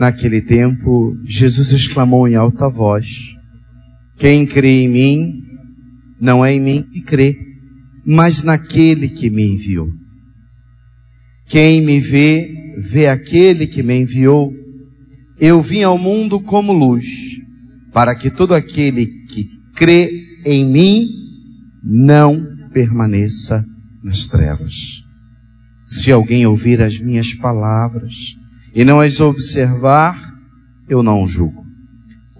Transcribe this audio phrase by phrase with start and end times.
[0.00, 3.34] Naquele tempo, Jesus exclamou em alta voz:
[4.16, 5.42] Quem crê em mim,
[6.18, 7.36] não é em mim que crê,
[8.06, 9.90] mas naquele que me enviou.
[11.44, 14.50] Quem me vê, vê aquele que me enviou.
[15.38, 17.06] Eu vim ao mundo como luz,
[17.92, 21.08] para que todo aquele que crê em mim
[21.84, 22.42] não
[22.72, 23.62] permaneça
[24.02, 25.04] nas trevas.
[25.84, 28.39] Se alguém ouvir as minhas palavras
[28.74, 30.16] e não as observar,
[30.88, 31.64] eu não julgo.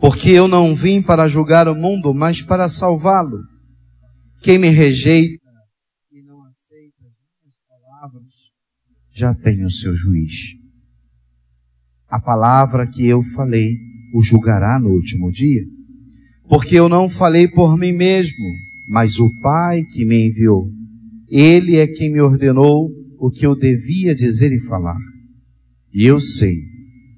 [0.00, 3.38] Porque eu não vim para julgar o mundo, mas para salvá-lo.
[4.42, 5.44] Quem me rejeita
[6.10, 8.34] e não aceita as minhas palavras,
[9.12, 10.56] já tem o seu juiz.
[12.08, 13.76] A palavra que eu falei
[14.12, 15.62] o julgará no último dia.
[16.48, 18.44] Porque eu não falei por mim mesmo,
[18.88, 20.68] mas o Pai que me enviou.
[21.28, 24.98] Ele é quem me ordenou o que eu devia dizer e falar.
[25.92, 26.54] E eu sei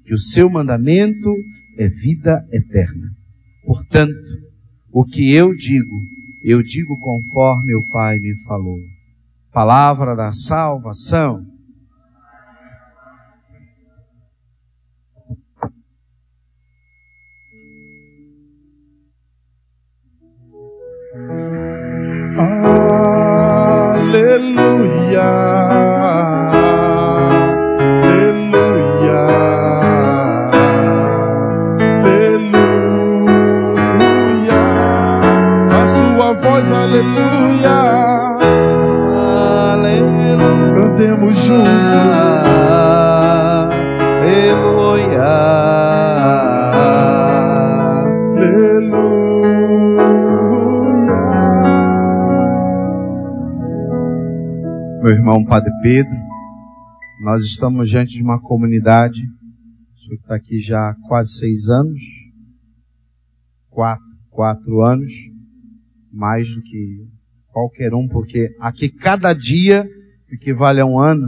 [0.05, 1.33] que o seu mandamento
[1.77, 3.11] é vida eterna.
[3.65, 4.13] Portanto,
[4.91, 5.95] o que eu digo,
[6.43, 8.77] eu digo conforme o Pai me falou.
[9.51, 11.45] Palavra da salvação.
[55.33, 56.11] Irmão Padre Pedro.
[57.21, 61.99] Nós estamos diante de uma comunidade, o senhor está aqui já há quase seis anos,
[63.69, 65.11] quatro, quatro anos,
[66.13, 67.07] mais do que
[67.47, 69.87] qualquer um, porque aqui cada dia
[70.31, 71.27] equivale a um ano.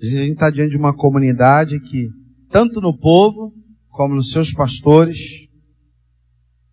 [0.00, 2.08] A gente está diante de uma comunidade que,
[2.48, 3.52] tanto no povo,
[3.90, 5.46] como nos seus pastores,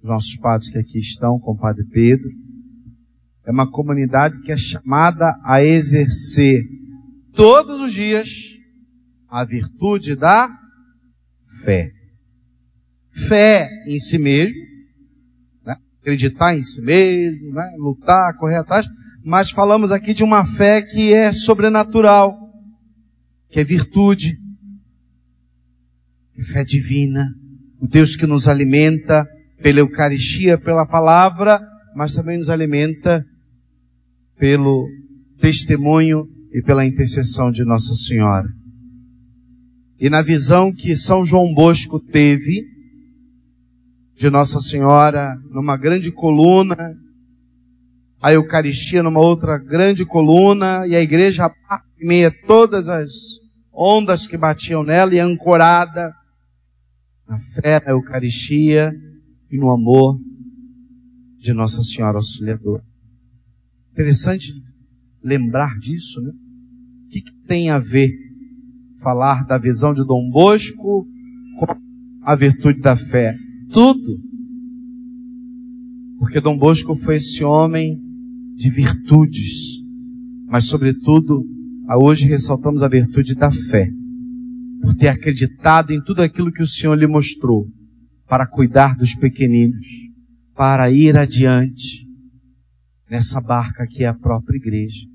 [0.01, 2.29] os nossos padres que aqui estão, com o Padre Pedro,
[3.45, 6.63] é uma comunidade que é chamada a exercer
[7.33, 8.29] todos os dias
[9.29, 10.49] a virtude da
[11.63, 11.91] fé.
[13.27, 14.66] Fé em si mesmo?
[16.07, 17.69] Acreditar em si mesmo, né?
[17.77, 18.87] lutar, correr atrás,
[19.25, 22.33] mas falamos aqui de uma fé que é sobrenatural,
[23.49, 24.37] que é virtude,
[26.33, 27.27] que é fé divina,
[27.81, 29.27] o Deus que nos alimenta
[29.61, 31.59] pela Eucaristia, pela palavra,
[31.93, 33.25] mas também nos alimenta
[34.39, 34.87] pelo
[35.41, 38.47] testemunho e pela intercessão de Nossa Senhora.
[39.99, 42.76] E na visão que São João Bosco teve
[44.17, 46.97] de Nossa Senhora numa grande coluna,
[48.19, 51.53] a Eucaristia numa outra grande coluna e a igreja
[51.99, 53.11] meia todas as
[53.71, 56.11] ondas que batiam nela e ancorada
[57.27, 58.91] na fé na Eucaristia
[59.51, 60.19] e no amor
[61.37, 62.83] de Nossa Senhora Auxiliadora.
[63.91, 64.51] Interessante
[65.23, 66.31] lembrar disso, né?
[67.05, 68.11] O que, que tem a ver
[68.99, 71.05] falar da visão de Dom Bosco
[71.59, 71.67] com
[72.23, 73.37] a virtude da fé?
[73.71, 74.19] Tudo.
[76.19, 77.99] Porque Dom Bosco foi esse homem
[78.55, 79.77] de virtudes,
[80.47, 81.45] mas sobretudo,
[81.99, 83.87] hoje ressaltamos a virtude da fé,
[84.81, 87.67] por ter acreditado em tudo aquilo que o Senhor lhe mostrou,
[88.27, 89.85] para cuidar dos pequeninos,
[90.55, 92.07] para ir adiante,
[93.09, 95.05] nessa barca que é a própria igreja.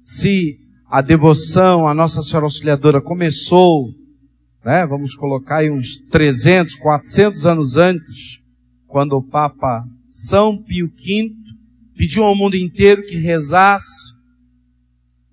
[0.00, 3.88] Se a devoção à Nossa Senhora Auxiliadora começou,
[4.64, 8.40] né, vamos colocar aí uns 300, 400 anos antes,
[8.86, 11.32] quando o Papa São Pio V
[11.96, 14.14] pediu ao mundo inteiro que rezasse,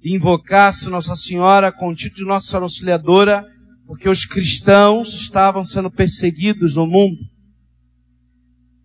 [0.03, 3.45] invocasse Nossa Senhora com o título de Nossa Auxiliadora,
[3.85, 7.17] porque os cristãos estavam sendo perseguidos no mundo.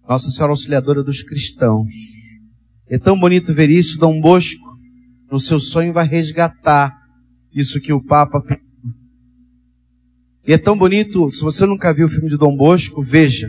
[0.08, 1.90] Nossa Senhora Auxiliadora dos cristãos.
[2.88, 4.72] É tão bonito ver isso, Dom Bosco,
[5.30, 6.92] no seu sonho vai resgatar
[7.54, 8.42] isso que o Papa.
[10.46, 13.48] E é tão bonito, se você nunca viu o filme de Dom Bosco, veja.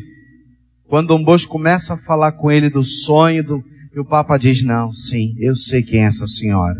[0.85, 3.63] Quando Dom Bosco começa a falar com ele do sonho, do,
[3.95, 6.79] e o Papa diz, não, sim, eu sei quem é essa senhora.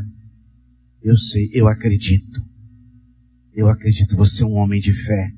[1.02, 2.42] Eu sei, eu acredito.
[3.56, 5.32] Eu acredito, você é um homem de fé.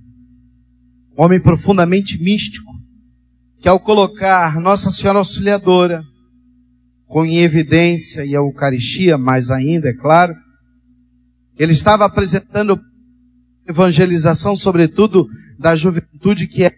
[1.17, 2.71] Um homem profundamente místico,
[3.61, 6.03] que ao colocar Nossa Senhora Auxiliadora,
[7.07, 10.35] com em evidência e a Eucaristia, mais ainda, é claro.
[11.57, 12.77] Ele estava apresentando
[13.67, 15.27] evangelização, sobretudo
[15.59, 16.71] da juventude que é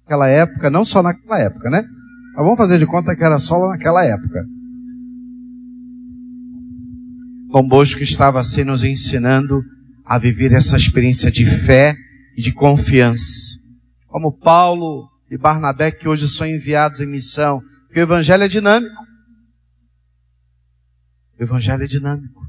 [0.00, 1.82] naquela época, não só naquela época, né?
[2.34, 4.44] Mas vamos fazer de conta que era só naquela época.
[7.50, 9.62] Dom Bosco estava assim nos ensinando
[10.04, 11.94] a viver essa experiência de fé
[12.36, 13.58] e de confiança.
[14.06, 19.02] Como Paulo e Barnabé que hoje são enviados em missão, porque o evangelho é dinâmico.
[21.38, 22.42] O evangelho é dinâmico.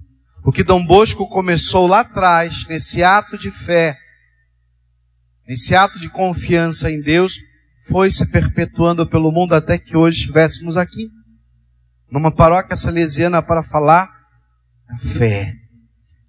[0.46, 3.98] O que Dom Bosco começou lá atrás, nesse ato de fé,
[5.48, 7.40] nesse ato de confiança em Deus,
[7.88, 11.10] foi se perpetuando pelo mundo até que hoje estivéssemos aqui,
[12.12, 14.10] numa paróquia salesiana para falar
[14.86, 15.54] da fé,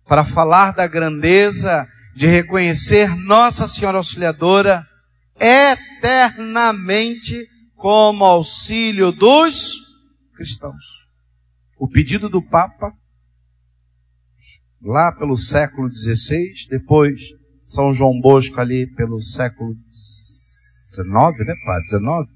[0.06, 1.84] para falar da grandeza
[2.14, 4.86] de reconhecer Nossa Senhora Auxiliadora
[5.40, 9.74] eternamente como auxílio dos
[10.36, 11.04] cristãos.
[11.76, 12.92] O pedido do Papa
[14.84, 17.20] lá pelo século XVI, depois
[17.64, 21.06] São João Bosco ali pelo século XIX,
[21.46, 21.88] né, padre?
[21.88, 22.34] XIX?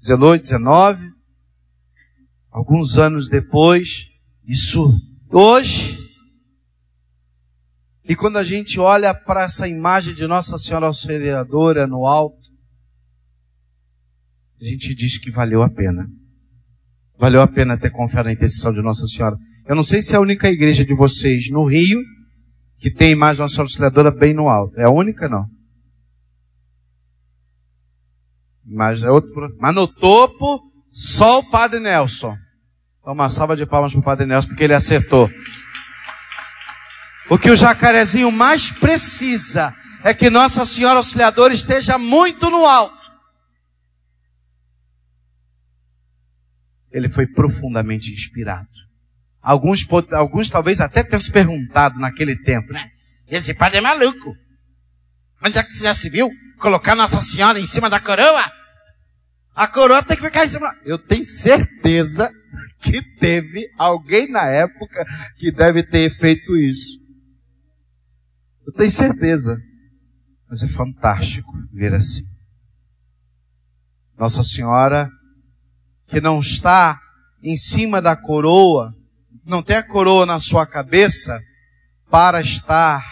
[0.00, 1.10] 18, 19.
[2.50, 4.06] Alguns anos depois,
[4.44, 4.92] isso
[5.30, 5.98] hoje.
[8.06, 12.44] E quando a gente olha para essa imagem de Nossa Senhora Auxiliadora no alto,
[14.60, 16.06] a gente diz que valeu a pena.
[17.18, 19.36] Valeu a pena ter confiado na intercessão de Nossa Senhora.
[19.66, 22.00] Eu não sei se é a única igreja de vocês no Rio
[22.78, 24.78] que tem Nossa Senhora Auxiliadora bem no alto.
[24.78, 25.48] É a única, não?
[28.62, 32.36] Mas, é outro, mas no topo, só o Padre Nelson.
[33.00, 35.30] Então, uma salva de palmas para o Padre Nelson, porque ele acertou.
[37.30, 42.94] O que o jacarezinho mais precisa é que Nossa Senhora Auxiliadora esteja muito no alto.
[46.92, 48.83] Ele foi profundamente inspirado.
[49.44, 52.88] Alguns, alguns talvez até tenham se perguntado naquele tempo, né?
[53.28, 54.34] Esse padre é maluco.
[55.44, 56.30] Onde é que você já se viu?
[56.58, 58.50] Colocar Nossa Senhora em cima da coroa?
[59.54, 60.74] A coroa tem que ficar em cima.
[60.82, 62.32] Eu tenho certeza
[62.80, 65.04] que teve alguém na época
[65.36, 66.98] que deve ter feito isso.
[68.66, 69.60] Eu tenho certeza.
[70.48, 72.24] Mas é fantástico ver assim.
[74.16, 75.10] Nossa Senhora,
[76.06, 76.98] que não está
[77.42, 78.94] em cima da coroa,
[79.44, 81.38] não tem a coroa na sua cabeça
[82.10, 83.04] para estar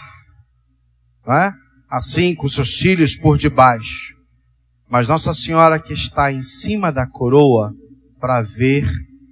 [1.27, 1.51] é?
[1.89, 4.13] assim com seus filhos por debaixo.
[4.89, 7.73] Mas Nossa Senhora que está em cima da coroa
[8.19, 8.85] para ver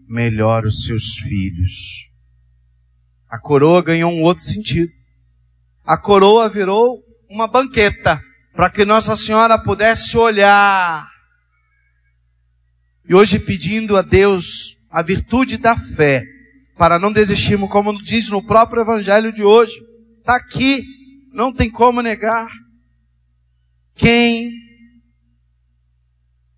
[0.07, 2.09] melhor os seus filhos.
[3.29, 4.91] A coroa ganhou um outro sentido.
[5.85, 6.99] A coroa virou
[7.29, 8.21] uma banqueta
[8.53, 11.07] para que Nossa Senhora pudesse olhar.
[13.07, 16.23] E hoje pedindo a Deus a virtude da fé,
[16.77, 19.79] para não desistirmos, como diz no próprio Evangelho de hoje.
[20.19, 20.85] Está aqui,
[21.33, 22.47] não tem como negar.
[23.95, 24.51] Quem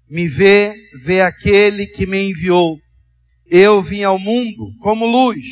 [0.09, 2.77] me vê, vê aquele que me enviou.
[3.45, 5.45] Eu vim ao mundo como luz,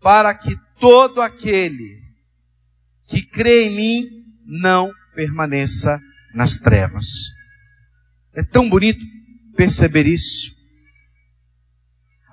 [0.00, 1.98] para que todo aquele
[3.06, 4.08] que crê em mim
[4.44, 6.00] não permaneça
[6.34, 7.06] nas trevas.
[8.34, 9.04] É tão bonito
[9.56, 10.57] perceber isso.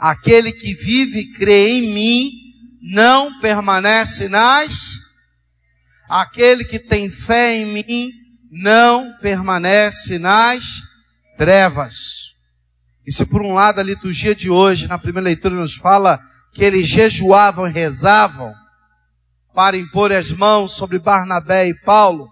[0.05, 2.31] Aquele que vive e crê em mim
[2.79, 4.99] não permanece nas.
[6.07, 8.11] Aquele que tem fé em mim
[8.51, 10.63] não permanece nas
[11.39, 11.95] trevas.
[13.03, 16.19] E se por um lado a liturgia de hoje, na primeira leitura, nos fala
[16.53, 18.53] que eles jejuavam e rezavam
[19.55, 22.27] para impor as mãos sobre Barnabé e Paulo,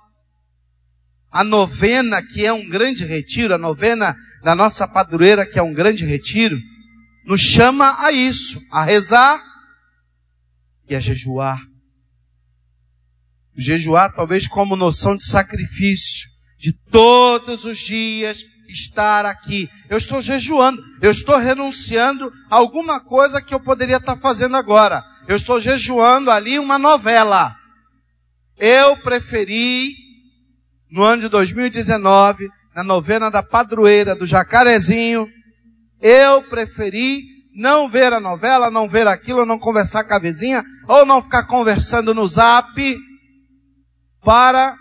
[1.31, 5.73] a novena, que é um grande retiro, a novena da nossa padroeira, que é um
[5.73, 6.55] grande retiro,
[7.25, 9.41] nos chama a isso, a rezar
[10.89, 11.59] e a jejuar.
[13.55, 19.69] Jejuar talvez como noção de sacrifício, de todos os dias estar aqui.
[19.89, 25.03] Eu estou jejuando, eu estou renunciando a alguma coisa que eu poderia estar fazendo agora.
[25.27, 27.55] Eu estou jejuando ali uma novela.
[28.57, 29.93] Eu preferi,
[30.91, 35.27] no ano de 2019, na novena da padroeira do Jacarezinho,
[36.03, 37.21] eu preferi
[37.55, 41.45] não ver a novela, não ver aquilo, não conversar com a vizinha, ou não ficar
[41.45, 42.69] conversando no zap,
[44.21, 44.75] para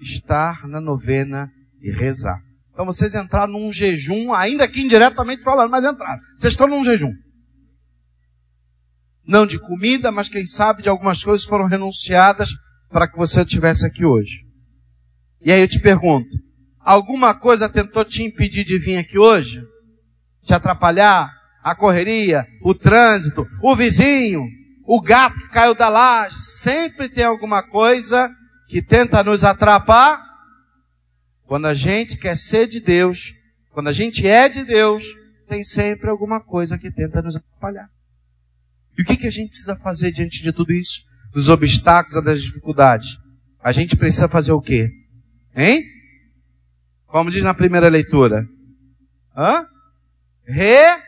[0.00, 1.50] estar na novena
[1.82, 2.40] e rezar.
[2.72, 6.20] Então vocês entraram num jejum, ainda que indiretamente falando, mas entraram.
[6.38, 7.12] Vocês estão num jejum.
[9.26, 12.50] Não de comida, mas quem sabe de algumas coisas foram renunciadas
[12.88, 14.44] para que você estivesse aqui hoje.
[15.40, 16.28] E aí eu te pergunto,
[16.80, 19.60] alguma coisa tentou te impedir de vir aqui hoje?
[20.48, 21.30] Te atrapalhar,
[21.62, 24.42] a correria, o trânsito, o vizinho,
[24.84, 28.30] o gato que caiu da laje, sempre tem alguma coisa
[28.66, 30.26] que tenta nos atrapalhar,
[31.44, 33.32] Quando a gente quer ser de Deus,
[33.70, 35.02] quando a gente é de Deus,
[35.48, 37.88] tem sempre alguma coisa que tenta nos atrapalhar.
[38.98, 41.02] E o que, que a gente precisa fazer diante de tudo isso?
[41.32, 43.16] Dos obstáculos, das dificuldades?
[43.62, 44.90] A gente precisa fazer o quê?
[45.56, 45.84] Hein?
[47.06, 48.46] Como diz na primeira leitura.
[49.34, 49.66] Hã?
[50.48, 51.02] Re,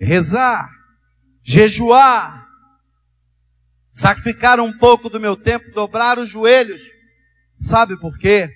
[0.00, 0.68] rezar,
[1.42, 2.48] jejuar,
[3.92, 6.82] sacrificar um pouco do meu tempo, dobrar os joelhos.
[7.54, 8.50] Sabe por quê?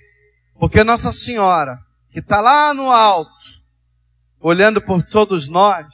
[0.59, 1.79] Porque Nossa Senhora,
[2.11, 3.31] que está lá no alto,
[4.39, 5.85] olhando por todos nós,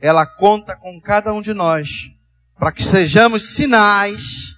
[0.00, 2.10] ela conta com cada um de nós,
[2.56, 4.54] para que sejamos sinais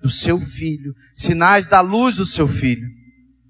[0.00, 2.88] do seu filho, sinais da luz do seu filho,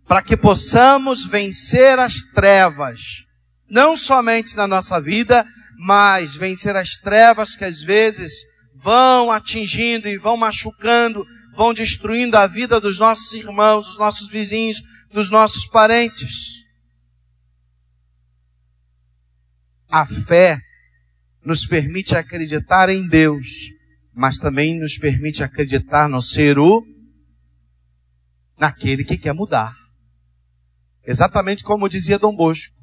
[0.06, 3.24] para que possamos vencer as trevas,
[3.68, 5.46] não somente na nossa vida,
[5.78, 8.32] mas vencer as trevas que às vezes
[8.74, 14.80] vão atingindo e vão machucando, vão destruindo a vida dos nossos irmãos, dos nossos vizinhos,
[15.12, 16.32] dos nossos parentes.
[19.88, 20.58] A fé
[21.44, 23.46] nos permite acreditar em Deus,
[24.14, 26.84] mas também nos permite acreditar no ser o
[28.58, 29.74] naquele que quer mudar.
[31.04, 32.77] Exatamente como dizia Dom Bosco.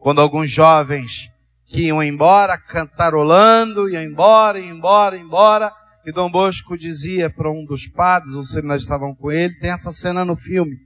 [0.00, 1.30] Quando alguns jovens
[1.66, 5.72] que iam embora cantarolando, iam embora, iam embora, iam embora,
[6.04, 9.92] e Dom Bosco dizia para um dos padres, os seminários estavam com ele, tem essa
[9.92, 10.76] cena no filme.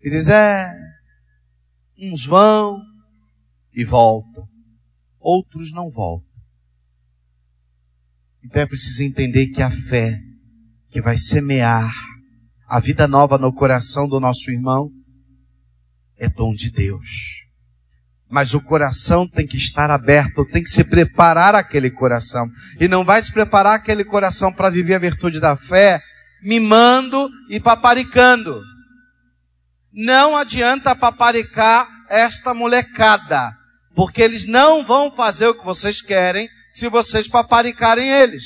[0.00, 0.72] Ele diz, é,
[1.98, 2.80] uns vão
[3.74, 4.46] e voltam
[5.28, 6.26] outros não voltam.
[8.42, 10.18] Então é preciso entender que a fé
[10.88, 11.92] que vai semear
[12.66, 14.90] a vida nova no coração do nosso irmão
[16.16, 17.47] é dom de Deus.
[18.30, 22.46] Mas o coração tem que estar aberto, tem que se preparar aquele coração.
[22.78, 26.02] E não vai se preparar aquele coração para viver a virtude da fé
[26.42, 28.60] mimando e paparicando.
[29.92, 33.56] Não adianta paparicar esta molecada
[33.94, 38.44] porque eles não vão fazer o que vocês querem se vocês paparicarem eles.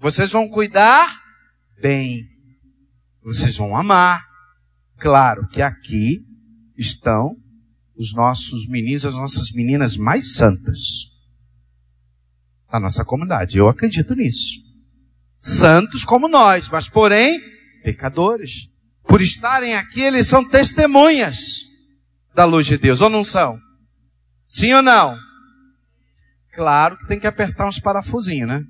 [0.00, 1.16] Vocês vão cuidar
[1.80, 2.24] bem.
[3.22, 4.24] Vocês vão amar.
[4.98, 6.22] Claro que aqui
[6.76, 7.36] estão
[7.96, 11.10] os nossos meninos, as nossas meninas mais santas
[12.70, 13.58] da nossa comunidade.
[13.58, 14.60] Eu acredito nisso.
[15.36, 17.40] Santos como nós, mas porém
[17.84, 18.68] pecadores.
[19.06, 21.62] Por estarem aqui, eles são testemunhas
[22.34, 23.60] da luz de Deus, ou não são?
[24.46, 25.16] Sim ou não?
[26.54, 28.64] Claro que tem que apertar uns parafusinhos, né?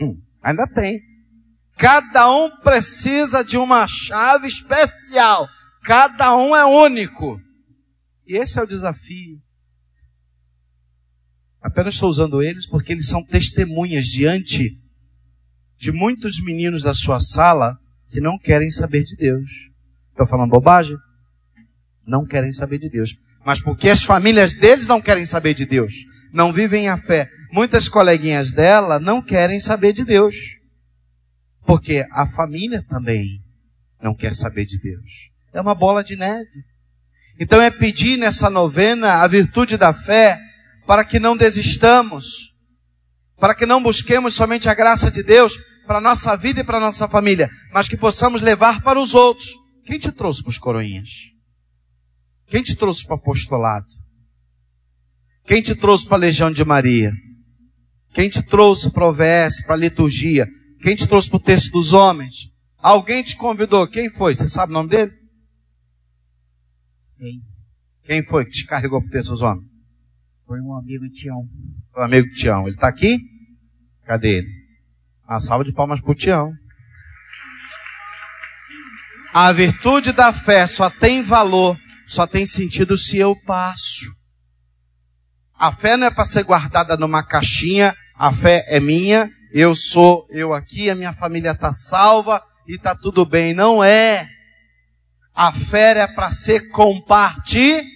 [0.00, 1.00] Hum, ainda tem.
[1.76, 5.46] Cada um precisa de uma chave especial.
[5.84, 7.40] Cada um é único.
[8.26, 9.40] E esse é o desafio.
[11.60, 14.80] Apenas estou usando eles porque eles são testemunhas diante
[15.76, 17.78] de muitos meninos da sua sala
[18.08, 19.70] que não querem saber de Deus.
[20.10, 20.96] Estou falando bobagem?
[22.06, 23.16] Não querem saber de Deus
[23.46, 25.94] mas porque as famílias deles não querem saber de Deus,
[26.32, 27.30] não vivem a fé.
[27.52, 30.34] Muitas coleguinhas dela não querem saber de Deus,
[31.64, 33.40] porque a família também
[34.02, 35.30] não quer saber de Deus.
[35.52, 36.64] É uma bola de neve.
[37.38, 40.38] Então é pedir nessa novena a virtude da fé
[40.86, 42.52] para que não desistamos,
[43.38, 46.78] para que não busquemos somente a graça de Deus para a nossa vida e para
[46.78, 49.54] a nossa família, mas que possamos levar para os outros.
[49.84, 51.08] Quem te trouxe para os coroinhas?
[52.48, 53.86] Quem te trouxe para o apostolado?
[55.44, 57.12] Quem te trouxe para a Legião de Maria?
[58.12, 60.48] Quem te trouxe para o OVS, para a liturgia?
[60.80, 62.50] Quem te trouxe para o texto dos homens?
[62.78, 63.86] Alguém te convidou.
[63.86, 64.34] Quem foi?
[64.34, 65.12] Você sabe o nome dele?
[67.16, 67.40] Sim.
[68.04, 69.66] Quem foi que te carregou para o homens?
[70.46, 71.48] Foi um amigo Tião.
[71.92, 72.66] Foi um amigo Tião.
[72.66, 73.18] Ele está aqui?
[74.04, 74.48] Cadê ele?
[75.28, 76.52] Uma salva de palmas para o Tião.
[79.34, 84.14] A virtude da fé só tem valor só tem sentido se eu passo.
[85.58, 90.26] A fé não é para ser guardada numa caixinha, a fé é minha, eu sou
[90.30, 93.52] eu aqui, a minha família está salva e está tudo bem.
[93.52, 94.28] Não é.
[95.36, 97.86] A fé é para ser compartilhada.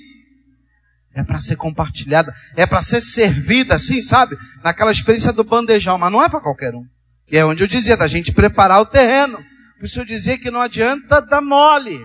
[1.12, 4.36] É para ser compartilhada, é para ser servida, assim, sabe?
[4.62, 6.84] Naquela experiência do bandejão, mas não é para qualquer um.
[7.28, 9.38] E é onde eu dizia, da gente preparar o terreno.
[9.78, 12.00] Por isso eu dizia que não adianta dar mole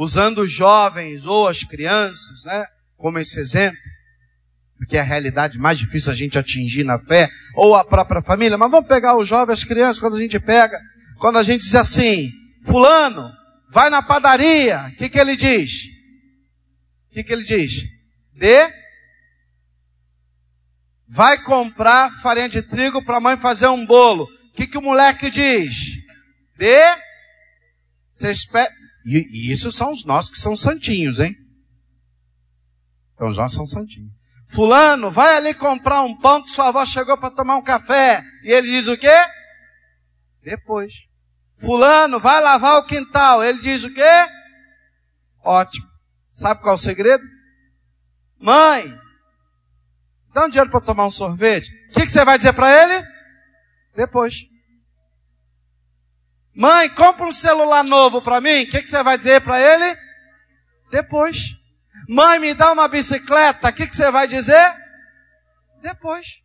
[0.00, 2.64] usando os jovens ou as crianças, né,
[2.96, 3.78] como esse exemplo,
[4.78, 8.56] porque é a realidade mais difícil a gente atingir na fé, ou a própria família,
[8.56, 10.80] mas vamos pegar os jovens, as crianças, quando a gente pega,
[11.18, 12.30] quando a gente diz assim,
[12.64, 13.30] fulano,
[13.70, 15.86] vai na padaria, o que que ele diz?
[17.08, 17.82] O que que ele diz?
[18.32, 18.80] De
[21.08, 24.24] vai comprar farinha de trigo para a mãe fazer um bolo.
[24.24, 25.96] O que, que o moleque diz?
[26.56, 26.80] De
[28.14, 28.70] Você espera.
[29.04, 31.34] E isso são os nossos que são santinhos, hein?
[33.14, 34.12] Então os nossos são santinhos.
[34.48, 38.22] Fulano, vai ali comprar um pão que sua avó chegou para tomar um café.
[38.44, 39.16] E ele diz o quê?
[40.42, 41.09] Depois.
[41.60, 43.44] Fulano, vai lavar o quintal.
[43.44, 44.28] Ele diz o quê?
[45.44, 45.86] Ótimo.
[46.30, 47.22] Sabe qual é o segredo?
[48.38, 48.98] Mãe,
[50.32, 51.70] dá um dinheiro para tomar um sorvete.
[51.90, 53.06] O que, que você vai dizer para ele?
[53.94, 54.46] Depois.
[56.54, 58.62] Mãe, compra um celular novo para mim.
[58.62, 59.98] O que, que você vai dizer para ele?
[60.90, 61.50] Depois.
[62.08, 63.68] Mãe, me dá uma bicicleta.
[63.68, 64.74] O que, que você vai dizer?
[65.82, 66.42] Depois.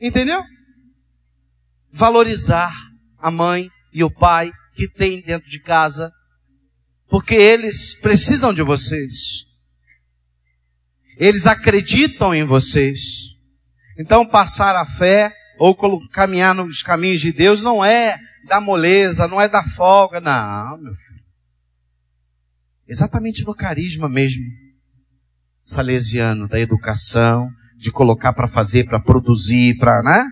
[0.00, 0.42] Entendeu?
[1.92, 2.72] Valorizar
[3.26, 6.12] a mãe e o pai que tem dentro de casa,
[7.08, 9.46] porque eles precisam de vocês.
[11.18, 13.00] Eles acreditam em vocês.
[13.98, 15.76] Então, passar a fé ou
[16.10, 20.94] caminhar nos caminhos de Deus não é da moleza, não é da folga, não, meu
[20.94, 21.24] filho.
[22.86, 24.44] Exatamente no carisma mesmo
[25.64, 30.24] salesiano da educação, de colocar para fazer, para produzir, para, né?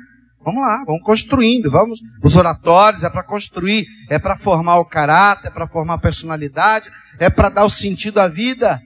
[0.44, 2.00] Vamos lá, vamos construindo, vamos.
[2.22, 6.90] Os oratórios é para construir, é para formar o caráter, é para formar a personalidade,
[7.18, 8.80] é para dar o sentido à vida.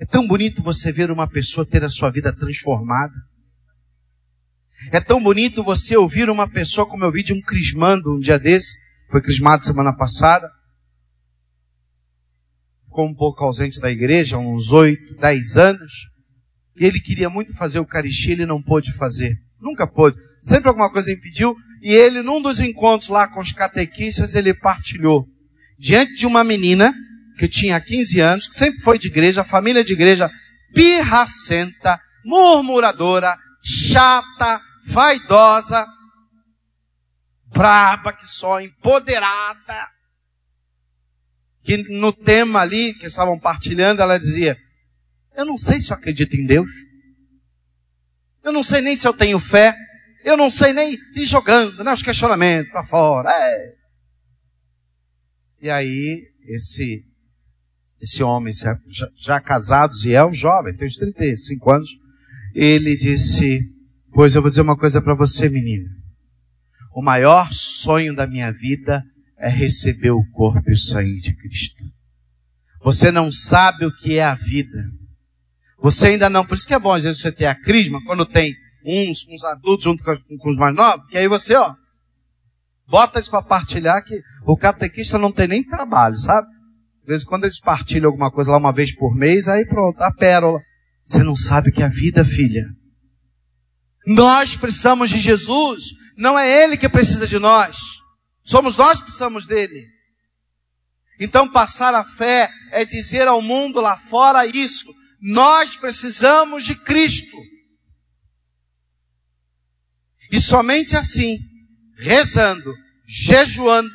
[0.00, 3.14] É tão bonito você ver uma pessoa ter a sua vida transformada.
[4.90, 8.40] É tão bonito você ouvir uma pessoa, como eu vi de um crismando um dia
[8.40, 8.76] desse,
[9.08, 10.50] foi crismado semana passada,
[12.86, 16.11] ficou um pouco ausente da igreja, uns oito, dez anos,
[16.76, 19.36] e ele queria muito fazer o Eucaristia, ele não pôde fazer.
[19.60, 20.16] Nunca pôde.
[20.40, 25.26] Sempre alguma coisa impediu, e ele, num dos encontros lá com os catequistas, ele partilhou.
[25.78, 26.92] Diante de uma menina,
[27.38, 30.30] que tinha 15 anos, que sempre foi de igreja, família de igreja,
[30.74, 35.86] pirracenta, murmuradora, chata, vaidosa,
[37.46, 39.88] braba que só, empoderada.
[41.62, 44.56] Que no tema ali que estavam partilhando, ela dizia:
[45.36, 46.70] Eu não sei se eu acredito em Deus.
[48.42, 49.74] Eu não sei nem se eu tenho fé.
[50.24, 53.28] Eu não sei nem ir jogando, né, os questionamentos para fora.
[53.30, 53.74] É.
[55.62, 57.04] E aí, esse
[58.02, 58.76] esse homem já,
[59.16, 61.90] já casados e é um jovem, tem uns 35 anos,
[62.52, 63.60] ele disse,
[64.12, 65.88] pois eu vou dizer uma coisa para você, menina.
[66.92, 69.04] O maior sonho da minha vida
[69.38, 71.82] é receber o corpo e o sangue de Cristo.
[72.82, 74.84] Você não sabe o que é a vida.
[75.82, 78.24] Você ainda não, por isso que é bom às vezes você ter a crisma, quando
[78.24, 78.54] tem
[78.86, 81.74] uns, uns adultos junto com, com os mais novos, que aí você, ó,
[82.86, 86.46] bota eles para partilhar que o catequista não tem nem trabalho, sabe?
[87.00, 90.00] De vez em quando eles partilham alguma coisa lá uma vez por mês, aí pronto,
[90.00, 90.60] a pérola.
[91.02, 92.64] Você não sabe que é a vida, filha.
[94.06, 95.82] Nós precisamos de Jesus,
[96.16, 97.76] não é Ele que precisa de nós.
[98.44, 99.84] Somos nós que precisamos dele.
[101.18, 104.92] Então passar a fé é dizer ao mundo lá fora isso.
[105.22, 107.36] Nós precisamos de Cristo.
[110.32, 111.38] E somente assim,
[111.96, 112.74] rezando,
[113.06, 113.88] jejuando,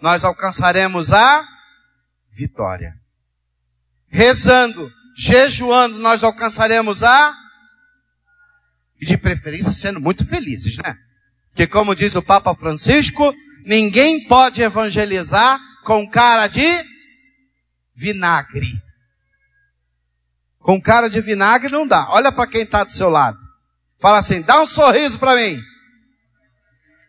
[0.00, 1.44] nós alcançaremos a
[2.30, 2.94] vitória.
[4.06, 7.34] Rezando, jejuando, nós alcançaremos a.
[9.00, 10.96] E de preferência sendo muito felizes, né?
[11.56, 16.84] Que como diz o Papa Francisco, ninguém pode evangelizar com cara de
[17.96, 18.83] vinagre.
[20.64, 22.08] Com cara de vinagre não dá.
[22.08, 23.38] Olha para quem está do seu lado.
[24.00, 25.60] Fala assim, dá um sorriso para mim.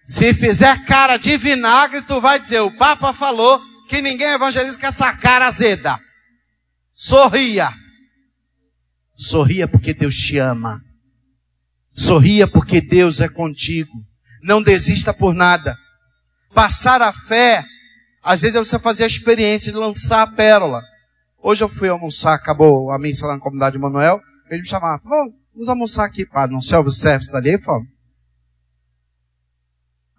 [0.05, 4.85] Se fizer cara de vinagre, tu vai dizer, o Papa falou que ninguém evangeliza com
[4.85, 5.97] essa cara azeda.
[6.91, 7.71] Sorria.
[9.15, 10.81] Sorria porque Deus te ama.
[11.93, 13.93] Sorria porque Deus é contigo.
[14.43, 15.77] Não desista por nada.
[16.53, 17.63] Passar a fé,
[18.21, 20.83] às vezes é você fazer a experiência de lançar a pérola.
[21.47, 24.19] Hoje eu fui almoçar, acabou a missa lá na comunidade de Manuel.
[24.49, 27.61] Ele me chamava, vamos almoçar aqui, padre, no self-service dali.
[27.61, 27.87] Fomos.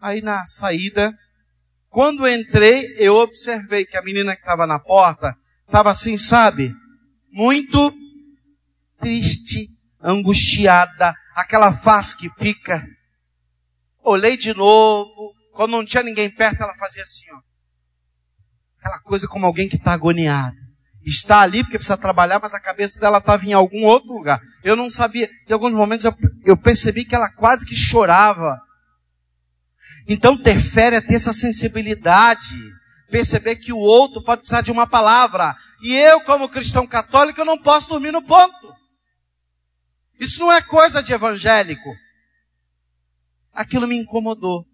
[0.00, 1.12] Aí na saída,
[1.88, 5.36] quando entrei, eu observei que a menina que estava na porta
[5.66, 6.72] estava assim, sabe?
[7.32, 7.92] Muito
[9.00, 9.68] triste,
[10.00, 12.86] angustiada, aquela face que fica.
[14.00, 17.40] Olhei de novo, quando não tinha ninguém perto, ela fazia assim, ó.
[18.78, 20.65] Aquela coisa como alguém que está agoniado.
[21.06, 24.40] Está ali porque precisa trabalhar, mas a cabeça dela estava em algum outro lugar.
[24.64, 25.30] Eu não sabia.
[25.48, 26.12] Em alguns momentos eu,
[26.44, 28.60] eu percebi que ela quase que chorava
[30.06, 32.54] então ter fé é ter essa sensibilidade,
[33.10, 35.56] perceber que o outro pode precisar de uma palavra.
[35.82, 38.74] E eu, como cristão católico, eu não posso dormir no ponto.
[40.18, 41.90] Isso não é coisa de evangélico.
[43.52, 44.64] Aquilo me incomodou.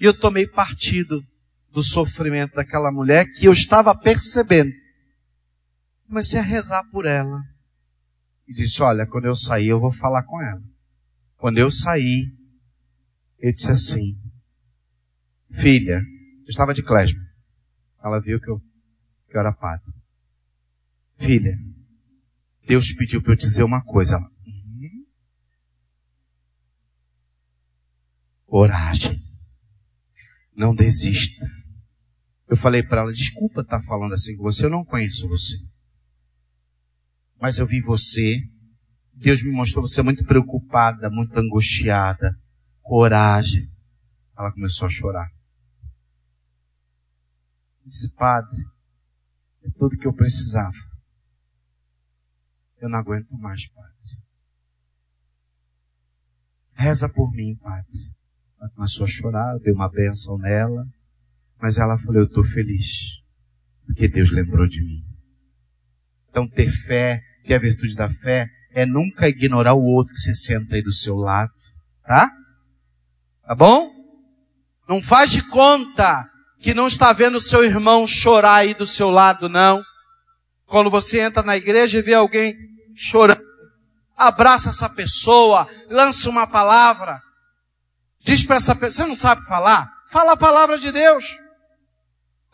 [0.00, 1.20] E eu tomei partido
[1.74, 4.70] do sofrimento daquela mulher que eu estava percebendo.
[6.06, 7.42] Comecei a rezar por ela.
[8.46, 10.62] E disse: Olha, quando eu sair, eu vou falar com ela.
[11.36, 12.32] Quando eu saí,
[13.40, 14.16] eu disse assim:
[15.50, 16.00] Filha,
[16.42, 17.24] eu estava de clésima.
[18.02, 18.60] Ela viu que eu,
[19.28, 19.92] que eu era padre.
[21.18, 21.58] Filha,
[22.64, 24.14] Deus pediu para eu dizer uma coisa.
[24.14, 24.30] Ela.
[28.46, 29.20] Coragem.
[30.54, 31.63] Não desista.
[32.54, 35.56] Eu falei para ela, desculpa estar tá falando assim com você, eu não conheço você.
[37.40, 38.40] Mas eu vi você,
[39.12, 42.38] Deus me mostrou você muito preocupada, muito angustiada.
[42.80, 43.68] Coragem.
[44.38, 45.28] Ela começou a chorar.
[47.84, 48.64] Disse, padre,
[49.64, 50.78] é tudo que eu precisava.
[52.80, 54.22] Eu não aguento mais, padre.
[56.72, 58.14] Reza por mim, padre.
[58.60, 60.86] Ela começou a chorar, eu dei uma bênção nela.
[61.60, 62.86] Mas ela falou, eu estou feliz.
[63.86, 65.02] Porque Deus lembrou de mim.
[66.28, 70.34] Então ter fé, ter a virtude da fé, é nunca ignorar o outro que se
[70.34, 71.52] senta aí do seu lado.
[72.04, 72.30] Tá?
[73.46, 73.90] Tá bom?
[74.88, 79.48] Não faz de conta que não está vendo seu irmão chorar aí do seu lado,
[79.48, 79.82] não.
[80.66, 82.56] Quando você entra na igreja e vê alguém
[82.94, 83.42] chorando,
[84.16, 87.20] abraça essa pessoa, lança uma palavra,
[88.20, 89.90] diz para essa pessoa, você não sabe falar?
[90.10, 91.43] Fala a palavra de Deus.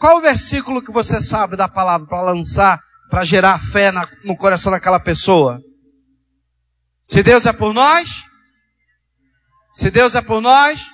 [0.00, 4.36] Qual o versículo que você sabe da palavra para lançar, para gerar fé na, no
[4.36, 5.60] coração daquela pessoa?
[7.02, 8.24] Se Deus é por nós,
[9.74, 10.90] se Deus é por nós,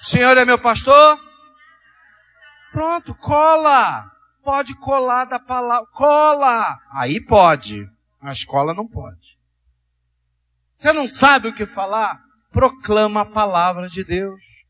[0.00, 1.20] o Senhor é meu pastor,
[2.72, 4.10] Pronto, cola.
[4.42, 5.86] Pode colar da palavra.
[5.92, 6.78] Cola.
[6.92, 7.88] Aí pode.
[8.20, 9.38] A escola não pode.
[10.74, 12.18] Você não sabe o que falar?
[12.50, 14.64] Proclama a palavra de Deus.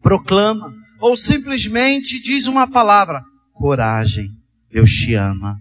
[0.00, 0.83] Proclama.
[1.00, 3.22] Ou simplesmente diz uma palavra.
[3.52, 4.28] Coragem.
[4.70, 5.58] Deus te ama.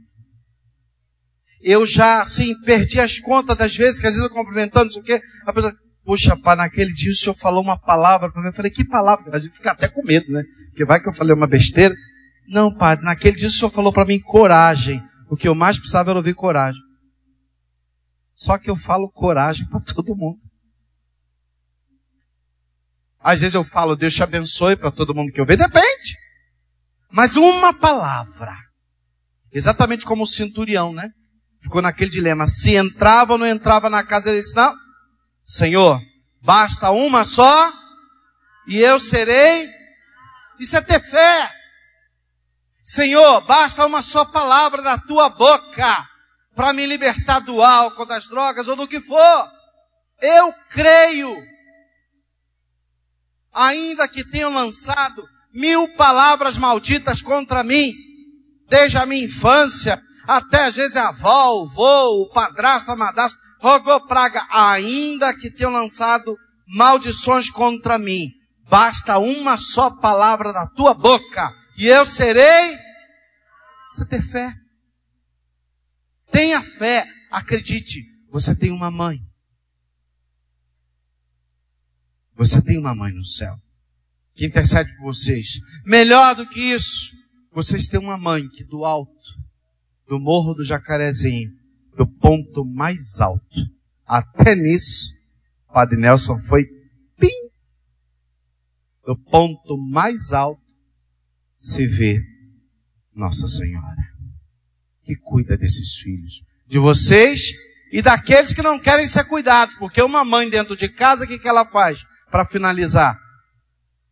[1.62, 5.02] Eu já, assim, perdi as contas das vezes que às vezes eu cumprimentando, não sei
[5.02, 5.22] o quê.
[5.46, 5.74] A pessoa,
[6.06, 8.50] Puxa, pá, naquele dia o senhor falou uma palavra para mim.
[8.50, 9.36] Eu falei, que palavra?
[9.36, 10.44] A gente fica até com medo, né?
[10.70, 11.96] Porque vai que eu falei uma besteira.
[12.48, 15.02] Não, padre, naquele dia o senhor falou para mim coragem.
[15.30, 16.82] O que eu mais precisava era ouvir coragem.
[18.34, 20.40] Só que eu falo coragem para todo mundo.
[23.24, 25.60] Às vezes eu falo, Deus te abençoe para todo mundo que eu vejo.
[25.60, 26.18] Depende.
[27.10, 28.54] Mas uma palavra.
[29.52, 31.10] Exatamente como o centurião, né?
[31.62, 32.46] Ficou naquele dilema.
[32.48, 34.76] Se entrava ou não entrava na casa, ele disse, não,
[35.46, 36.02] Senhor,
[36.42, 37.72] basta uma só
[38.68, 39.70] e eu serei.
[40.60, 41.52] Isso é ter fé.
[42.84, 46.10] Senhor, basta uma só palavra da tua boca
[46.54, 49.50] para me libertar do álcool, das drogas ou do que for.
[50.22, 51.53] Eu creio.
[53.54, 57.94] Ainda que tenham lançado mil palavras malditas contra mim,
[58.68, 63.38] desde a minha infância, até às vezes a avó, o vô, o padrasto, a madrasta,
[63.60, 66.36] rogou praga, ainda que tenham lançado
[66.68, 68.30] maldições contra mim.
[68.68, 72.78] Basta uma só palavra da tua boca e eu serei.
[73.92, 74.52] Você ter fé.
[76.32, 77.06] Tenha fé.
[77.32, 79.20] Acredite, você tem uma mãe.
[82.44, 83.58] Você tem uma mãe no céu
[84.36, 85.62] que intercede por vocês.
[85.86, 87.16] Melhor do que isso,
[87.54, 89.14] vocês têm uma mãe que do alto,
[90.10, 91.50] do morro do Jacarezinho,
[91.96, 93.46] do ponto mais alto.
[94.06, 95.10] Até nisso,
[95.72, 96.66] Padre Nelson foi
[97.18, 97.32] pim.
[99.06, 100.62] Do ponto mais alto
[101.58, 102.22] se vê
[103.16, 104.04] Nossa Senhora,
[105.06, 107.54] que cuida desses filhos, de vocês
[107.90, 111.40] e daqueles que não querem ser cuidados, porque uma mãe dentro de casa, o que,
[111.40, 112.04] que ela faz?
[112.34, 113.16] Para finalizar,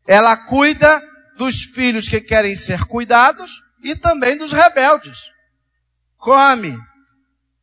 [0.08, 1.02] ela cuida
[1.40, 5.32] dos filhos que querem ser cuidados e também dos rebeldes.
[6.18, 6.78] Come,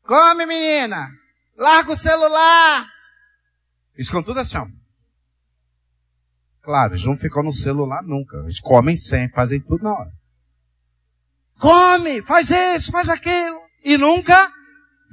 [0.03, 1.11] Come, menina!
[1.57, 2.91] Larga o celular!
[3.95, 4.67] Eles ficam tudo assim, ó.
[6.61, 8.39] Claro, eles não ficam no celular nunca.
[8.39, 10.13] Eles comem sempre, fazem tudo na hora.
[11.61, 13.61] Come, faz isso, faz aquilo.
[13.85, 14.53] E nunca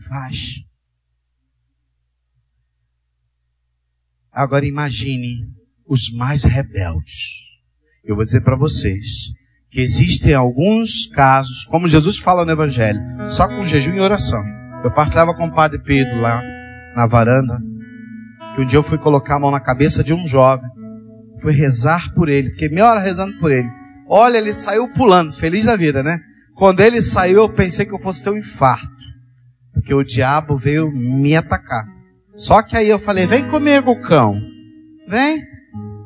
[0.07, 0.65] faz.
[4.35, 5.47] Agora imagine
[5.87, 7.55] os mais rebeldes.
[8.03, 9.31] Eu vou dizer para vocês
[9.71, 14.43] que existem alguns casos, como Jesus fala no Evangelho, só com jejum e oração.
[14.83, 16.43] Eu partilhava com o padre Pedro lá
[16.97, 17.57] na varanda,
[18.55, 20.69] que um dia eu fui colocar a mão na cabeça de um jovem,
[21.41, 23.69] fui rezar por ele, fiquei meia hora rezando por ele.
[24.05, 26.19] Olha, ele saiu pulando, feliz da vida, né?
[26.55, 28.85] Quando ele saiu, eu pensei que eu fosse ter um infarto,
[29.73, 31.94] porque o diabo veio me atacar.
[32.35, 34.39] Só que aí eu falei: vem comigo, cão,
[35.07, 35.41] vem.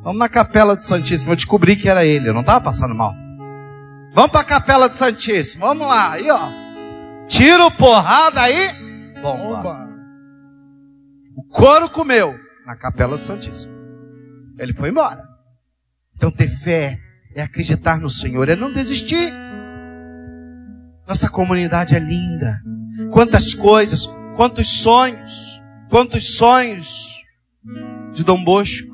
[0.03, 1.31] Vamos na capela do Santíssimo.
[1.31, 3.13] Eu descobri que era ele, eu não estava passando mal.
[4.13, 5.65] Vamos para a capela do Santíssimo.
[5.65, 6.39] Vamos lá, aí ó.
[7.27, 8.69] Tiro porrada aí.
[9.21, 9.87] Bomba.
[11.35, 12.33] O couro comeu
[12.65, 13.73] na capela do Santíssimo.
[14.57, 15.23] Ele foi embora.
[16.15, 16.97] Então ter fé
[17.35, 19.33] é acreditar no Senhor, é não desistir.
[21.07, 22.61] Nossa comunidade é linda.
[23.11, 25.59] Quantas coisas, quantos sonhos,
[25.89, 27.23] quantos sonhos
[28.13, 28.89] de Dom Bosco.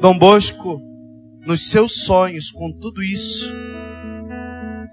[0.00, 0.80] Dom Bosco,
[1.44, 3.52] nos seus sonhos, com tudo isso,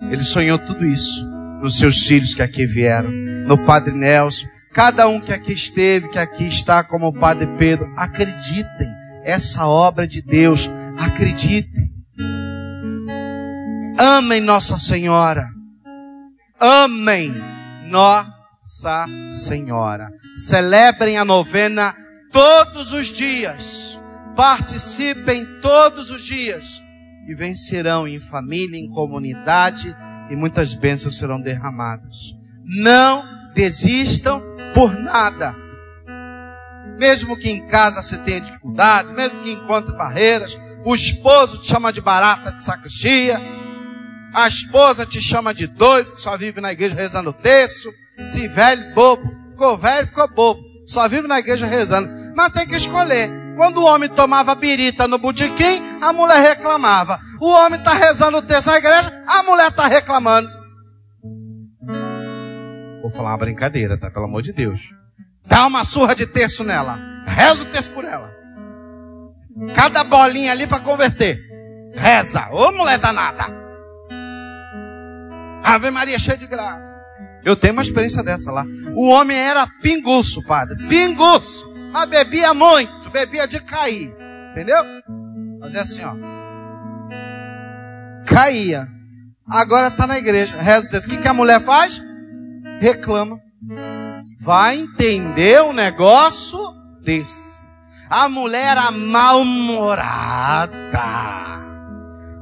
[0.10, 1.30] ele sonhou tudo isso
[1.62, 3.12] nos seus filhos que aqui vieram,
[3.48, 7.92] no Padre Nelson, cada um que aqui esteve, que aqui está, como o Padre Pedro,
[7.96, 8.88] acreditem,
[9.24, 11.92] essa obra de Deus, acreditem.
[13.98, 15.48] Amem Nossa Senhora.
[16.60, 17.34] Amem
[17.90, 18.35] Nossa
[19.30, 20.10] Senhora.
[20.36, 21.96] Celebrem a novena
[22.32, 24.00] todos os dias.
[24.36, 26.82] Participem todos os dias
[27.28, 29.96] e vencerão em família, em comunidade
[30.32, 32.36] e muitas bênçãos serão derramadas.
[32.64, 33.24] Não
[33.54, 34.42] desistam
[34.74, 35.56] por nada.
[37.00, 41.94] Mesmo que em casa você tenha dificuldades, mesmo que encontre barreiras, o esposo te chama
[41.94, 43.40] de barata de sacristia,
[44.34, 47.90] a esposa te chama de doido, que só vive na igreja rezando o terço,
[48.28, 52.10] se velho, bobo, ficou velho, ficou bobo, só vive na igreja rezando.
[52.36, 53.30] Mas tem que escolher.
[53.56, 57.20] Quando o homem tomava birita no botequim, a mulher reclamava.
[57.40, 60.50] O homem está rezando o texto na igreja, a mulher está reclamando.
[63.02, 64.10] Vou falar uma brincadeira, tá?
[64.10, 64.94] Pelo amor de Deus.
[65.46, 67.00] Dá uma surra de terço nela.
[67.28, 68.34] Reza o texto por ela.
[69.76, 71.40] Cada bolinha ali para converter.
[71.94, 72.50] Reza.
[72.52, 73.46] Ô mulher danada.
[75.64, 76.95] Ave Maria cheia de graça.
[77.46, 78.66] Eu tenho uma experiência dessa lá.
[78.96, 80.88] O homem era pinguço, padre.
[80.88, 81.72] Pinguço.
[81.94, 84.14] Mas bebia muito bebia de cair.
[84.52, 84.84] Entendeu?
[85.62, 86.14] Fazia assim, ó.
[88.28, 88.88] Caía.
[89.50, 90.62] Agora está na igreja.
[90.62, 91.08] Reza o texto.
[91.08, 92.02] O que, que a mulher faz?
[92.82, 93.40] Reclama.
[94.42, 96.60] Vai entender um negócio
[97.02, 97.56] desse.
[98.10, 100.76] A mulher era mal-humorada.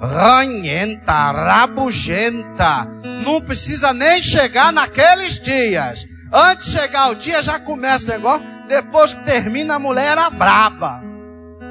[0.03, 2.85] Ranhenta, rabugenta.
[3.25, 6.05] Não precisa nem chegar naqueles dias.
[6.33, 8.45] Antes de chegar o dia, já começa o negócio.
[8.67, 11.01] Depois que termina, a mulher era braba.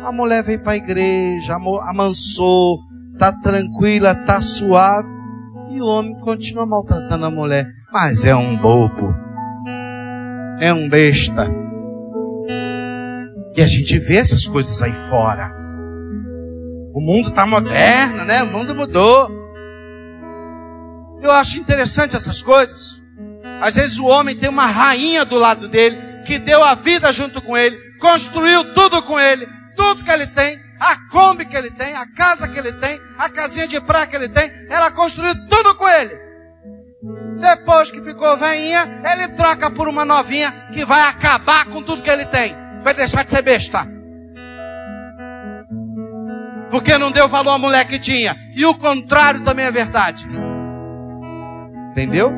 [0.03, 2.79] A mulher veio para a igreja, amansou,
[3.18, 5.09] tá tranquila, tá suave.
[5.71, 7.66] E o homem continua maltratando a mulher.
[7.92, 9.14] Mas é um bobo.
[10.59, 11.51] É um besta.
[13.55, 15.62] E a gente vê essas coisas aí fora.
[16.94, 18.42] O mundo está moderno, né?
[18.42, 19.31] O mundo mudou.
[21.22, 23.00] Eu acho interessante essas coisas.
[23.61, 27.40] Às vezes o homem tem uma rainha do lado dele que deu a vida junto
[27.42, 31.94] com ele, construiu tudo com ele, tudo que ele tem, a Kombi que ele tem,
[31.94, 35.74] a casa que ele tem, a casinha de praia que ele tem, ela construiu tudo
[35.76, 36.20] com ele.
[37.40, 42.11] Depois que ficou veinha, ele troca por uma novinha que vai acabar com tudo que
[42.11, 42.55] ele tem.
[42.83, 43.87] Vai deixar de ser besta.
[46.72, 48.35] Porque não deu valor à mulher que tinha.
[48.56, 50.26] E o contrário também é verdade.
[51.90, 52.32] Entendeu?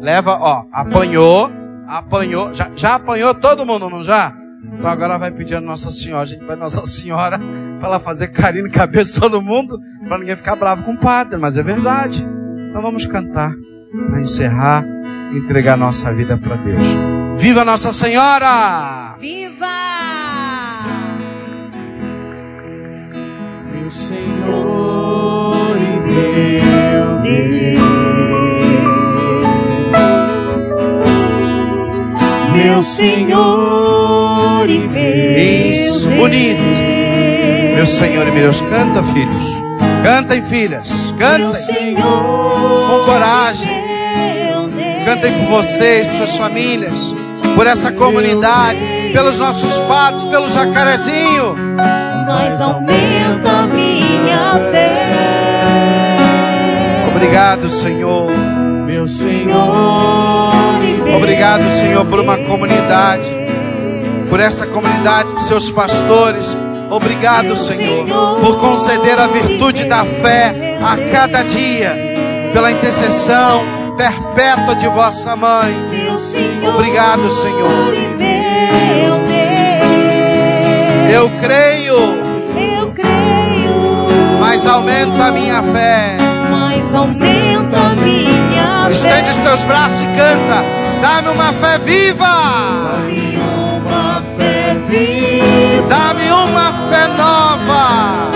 [0.00, 1.50] Leva, ó, apanhou,
[1.88, 4.32] apanhou, já, já apanhou todo mundo, não já?
[4.72, 7.40] Então agora vai pedir a Nossa Senhora, a gente vai Nossa Senhora
[7.80, 9.76] para ela fazer carinho na cabeça de todo mundo,
[10.06, 12.24] para ninguém ficar bravo com o padre, mas é verdade.
[12.68, 13.52] Então vamos cantar
[14.08, 14.84] para encerrar
[15.32, 16.84] e entregar nossa vida para Deus.
[17.36, 19.09] Viva Nossa Senhora!
[23.90, 27.80] Meu Senhor e meu Deus.
[32.54, 35.32] meu Senhor e meu
[35.72, 36.62] Isso, bonito.
[37.74, 39.60] Meu Senhor e meu Deus, canta, filhos.
[40.04, 41.12] Cantem, filhas.
[41.18, 41.96] Cantem.
[41.96, 43.70] Com coragem.
[45.04, 47.12] Cantem por vocês, por suas famílias,
[47.56, 48.78] por essa comunidade,
[49.12, 51.56] pelos nossos padres, pelo jacarezinho.
[52.24, 53.10] Mas aumenta.
[57.08, 58.30] Obrigado, Senhor.
[58.86, 60.50] Meu Senhor
[61.16, 63.36] Obrigado, Senhor, por uma comunidade,
[64.28, 66.56] por essa comunidade, por seus pastores.
[66.90, 68.06] Obrigado, Senhor,
[68.40, 72.14] por conceder a virtude da fé a cada dia,
[72.52, 73.62] pela intercessão
[73.96, 75.74] perpétua de vossa mãe.
[76.66, 77.94] Obrigado, Senhor.
[81.12, 82.19] Eu creio, eu creio,
[84.62, 86.18] mas aumenta a minha fé.
[86.50, 88.90] Mas aumenta a minha fé.
[88.90, 90.62] Estende os teus braços e canta.
[91.00, 92.26] Dá-me uma fé viva.
[92.26, 95.88] Dá-me uma fé viva.
[95.88, 98.30] Dá-me uma fé nova.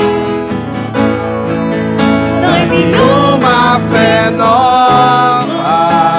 [2.40, 6.13] Dá-me uma fé nova.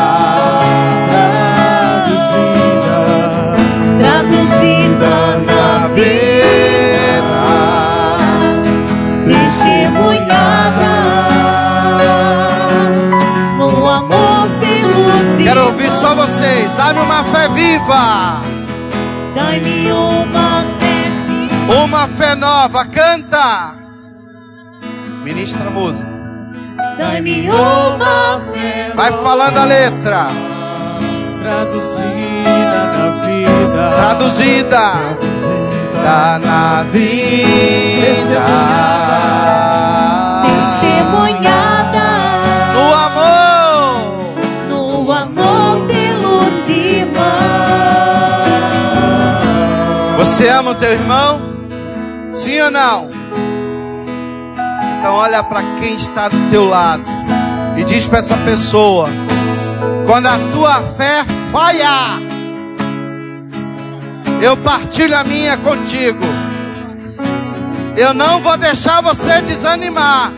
[16.25, 16.73] Vocês.
[16.73, 18.41] Dá-me uma fé viva.
[19.35, 22.85] Dai-me uma fé Uma fé nova.
[22.85, 23.75] Canta.
[25.23, 26.09] Ministra a música.
[26.97, 30.27] Dai-me uma fé Vai falando a letra.
[31.41, 34.81] Traduzida na vida Traduzida.
[36.03, 39.04] Tá na vida.
[50.25, 51.39] Você ama o teu irmão?
[52.31, 53.09] Sim ou não?
[54.99, 57.03] Então olha para quem está do teu lado
[57.77, 59.07] e diz para essa pessoa:
[60.07, 62.19] quando a tua fé falhar,
[64.41, 66.25] eu partilho a minha contigo.
[67.95, 70.33] Eu não vou deixar você desanimar.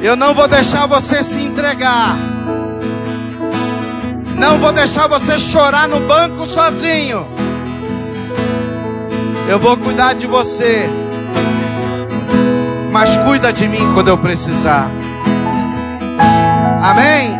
[0.00, 2.16] Eu não vou deixar você se entregar.
[4.36, 7.47] Não vou deixar você chorar no banco sozinho.
[9.48, 10.90] Eu vou cuidar de você.
[12.92, 14.90] Mas cuida de mim quando eu precisar.
[16.82, 17.38] Amém?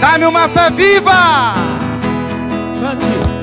[0.00, 1.10] Dá-me uma fé viva.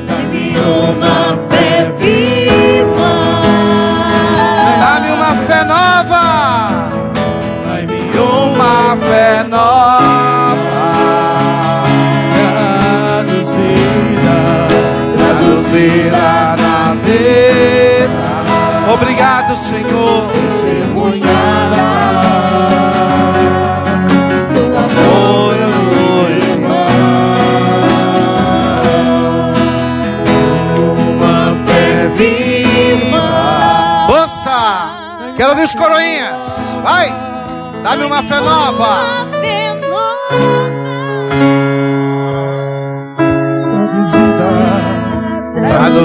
[0.08, 3.12] Dai-me uma fé viva.
[4.80, 6.90] Dá-me uma fé nova.
[7.68, 10.58] Dai-me Uma fé nova.
[13.14, 14.36] traduzida
[15.18, 16.37] Traduzida.
[19.00, 20.24] Obrigado, Senhor.
[24.78, 25.58] Amor
[26.08, 26.46] pelos
[31.10, 32.10] Uma fé.
[34.08, 34.60] Moça,
[35.36, 36.48] quero ouvir os coroinhas.
[36.84, 37.14] Vai,
[37.84, 38.04] dá-me.
[38.06, 39.37] Uma fé nova.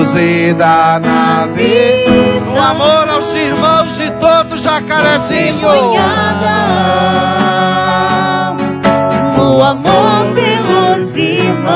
[0.02, 2.10] Traduzida na vida,
[2.44, 5.94] no amor aos irmãos de todo Jacarezinho.
[9.36, 11.72] No amor pelos irmãos.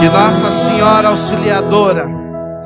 [0.00, 2.10] Que Nossa Senhora Auxiliadora,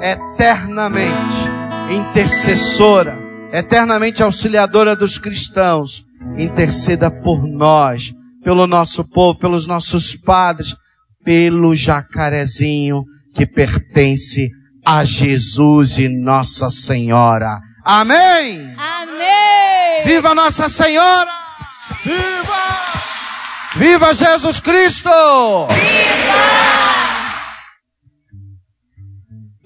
[0.01, 1.51] eternamente
[1.91, 3.19] intercessora,
[3.53, 6.03] eternamente auxiliadora dos cristãos,
[6.39, 10.75] interceda por nós, pelo nosso povo, pelos nossos padres,
[11.25, 14.51] pelo Jacarezinho que pertence
[14.85, 17.59] a Jesus e Nossa Senhora.
[17.85, 18.75] Amém!
[18.77, 20.05] Amém.
[20.05, 21.31] Viva Nossa Senhora!
[22.05, 22.55] Viva!
[23.77, 25.11] Viva Jesus Cristo!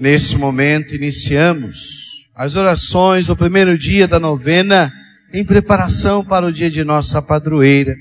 [0.01, 4.92] Nesse momento iniciamos as orações do primeiro dia da novena
[5.33, 7.94] em preparação para o dia de nossa padroeira,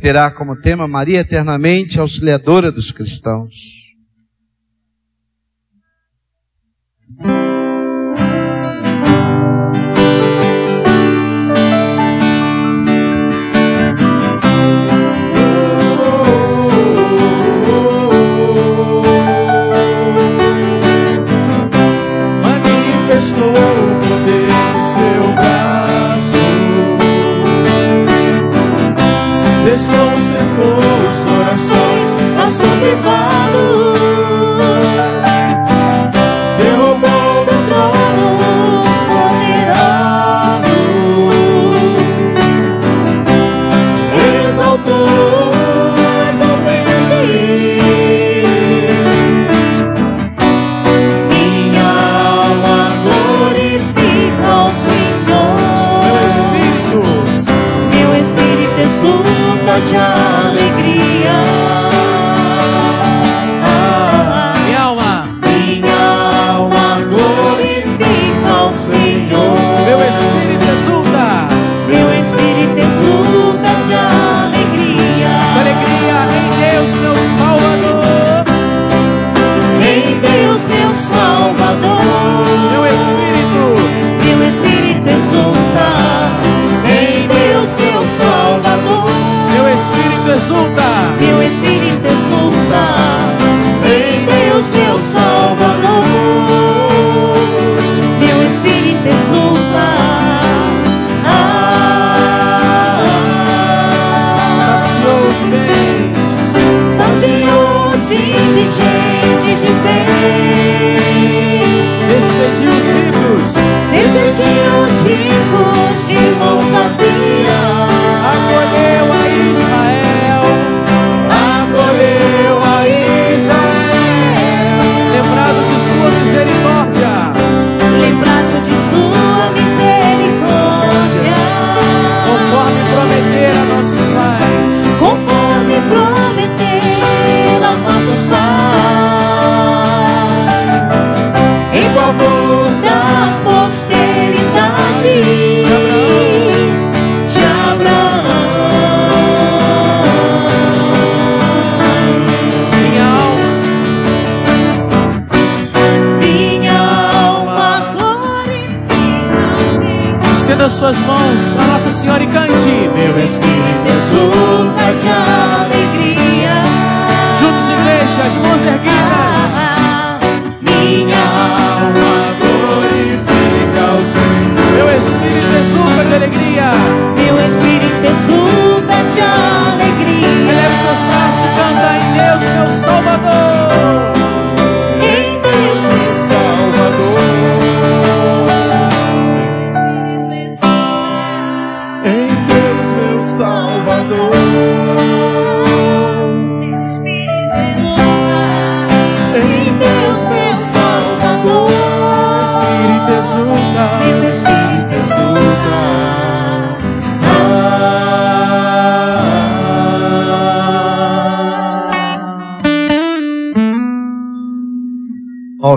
[0.00, 3.78] terá como tema Maria eternamente auxiliadora dos cristãos.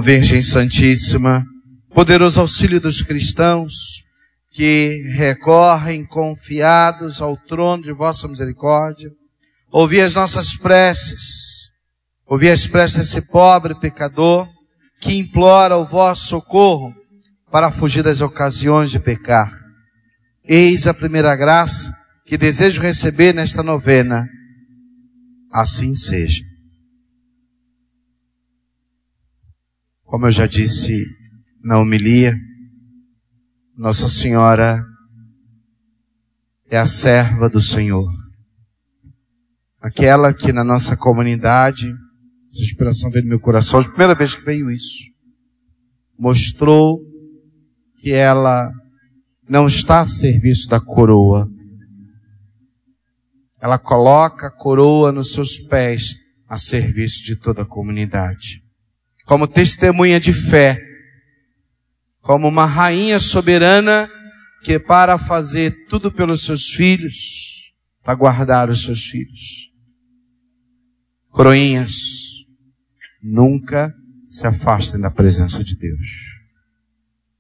[0.02, 1.46] Virgem Santíssima,
[1.94, 4.04] poderoso auxílio dos cristãos
[4.50, 9.12] que recorrem confiados ao trono de vossa misericórdia,
[9.72, 11.70] ouvi as nossas preces,
[12.26, 14.48] ouvi as preces desse pobre pecador
[15.00, 16.92] que implora o vosso socorro
[17.52, 19.56] para fugir das ocasiões de pecar.
[20.44, 21.96] Eis a primeira graça
[22.26, 24.28] que desejo receber nesta novena.
[25.54, 26.51] Assim seja.
[30.12, 31.06] Como eu já disse
[31.64, 32.36] na homilia,
[33.78, 34.84] Nossa Senhora
[36.70, 38.12] é a serva do Senhor.
[39.80, 41.88] Aquela que na nossa comunidade,
[42.52, 45.06] essa inspiração veio no meu coração, a primeira vez que veio isso,
[46.20, 47.00] mostrou
[48.02, 48.70] que ela
[49.48, 51.50] não está a serviço da coroa.
[53.62, 56.16] Ela coloca a coroa nos seus pés
[56.50, 58.61] a serviço de toda a comunidade
[59.32, 60.78] como testemunha de fé,
[62.20, 64.12] como uma rainha soberana
[64.62, 67.72] que para fazer tudo pelos seus filhos,
[68.04, 69.72] para guardar os seus filhos.
[71.30, 71.94] Coroinhas,
[73.24, 76.10] nunca se afastem da presença de Deus.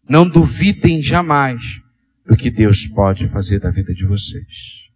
[0.08, 1.62] Não duvidem jamais
[2.26, 4.88] do que Deus pode fazer da vida de vocês.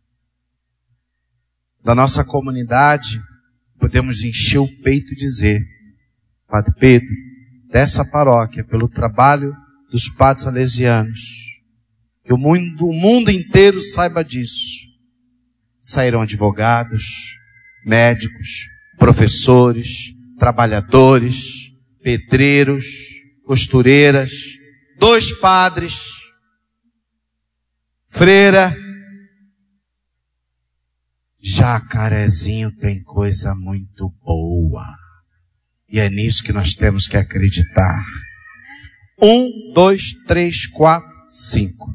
[1.84, 3.22] Da nossa comunidade,
[3.78, 5.75] podemos encher o peito e dizer,
[6.56, 7.10] Padre Pedro,
[7.68, 9.54] dessa paróquia, pelo trabalho
[9.92, 11.20] dos padres salesianos,
[12.24, 14.88] que o mundo, o mundo inteiro saiba disso.
[15.82, 17.04] Saíram advogados,
[17.86, 22.86] médicos, professores, trabalhadores, pedreiros,
[23.44, 24.32] costureiras,
[24.98, 26.00] dois padres,
[28.08, 28.74] freira.
[31.38, 35.05] Jacarezinho tem coisa muito boa.
[35.88, 38.04] E é nisso que nós temos que acreditar.
[39.22, 41.94] Um, dois, três, quatro, cinco.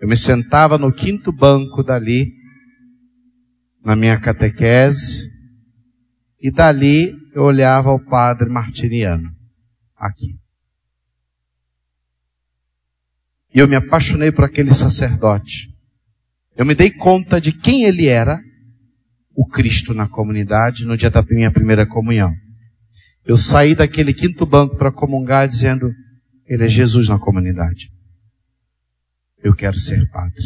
[0.00, 2.32] Eu me sentava no quinto banco dali,
[3.84, 5.28] na minha catequese,
[6.40, 9.28] e dali eu olhava o padre martiriano,
[9.96, 10.38] aqui.
[13.52, 15.68] E eu me apaixonei por aquele sacerdote.
[16.56, 18.40] Eu me dei conta de quem ele era
[19.38, 22.34] o Cristo na comunidade no dia da minha primeira comunhão.
[23.24, 25.92] Eu saí daquele quinto banco para comungar dizendo,
[26.44, 27.88] Ele é Jesus na comunidade.
[29.40, 30.42] Eu quero ser padre.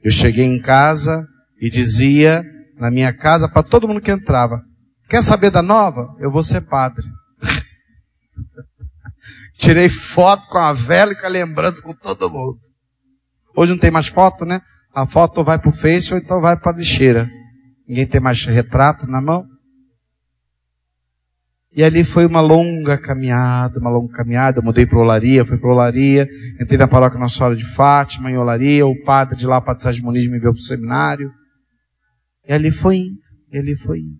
[0.00, 1.26] Eu cheguei em casa
[1.60, 2.44] e dizia
[2.76, 4.62] na minha casa para todo mundo que entrava,
[5.08, 6.14] quer saber da nova?
[6.20, 7.04] Eu vou ser padre.
[9.58, 12.60] Tirei foto com a vela e com a lembrança com todo mundo.
[13.56, 14.62] Hoje não tem mais foto, né?
[14.92, 17.30] A foto vai para o Face ou então vai para a lixeira.
[17.88, 19.44] Ninguém tem mais retrato na mão.
[21.72, 24.58] E ali foi uma longa caminhada, uma longa caminhada.
[24.58, 26.28] Eu mudei para Olaria, fui para Olaria,
[26.60, 28.84] entrei na paróquia Nossa Senhora de Fátima, em Olaria.
[28.84, 31.30] O padre de lá, o padre Sérgio Muniz, me enviou para o seminário.
[32.48, 33.20] E ali foi indo,
[33.52, 34.18] e ali foi indo.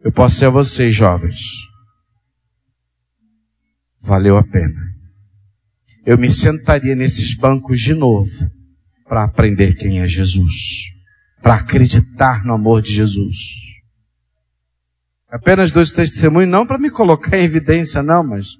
[0.00, 1.40] Eu posso dizer a vocês, jovens,
[4.00, 4.80] valeu a pena.
[6.04, 8.30] Eu me sentaria nesses bancos de novo
[9.12, 10.90] para aprender quem é Jesus,
[11.42, 13.36] para acreditar no amor de Jesus.
[15.28, 18.56] Apenas dois testemunhos, não para me colocar em evidência, não, mas